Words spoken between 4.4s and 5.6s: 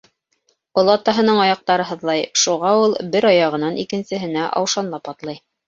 аушанлап атлай.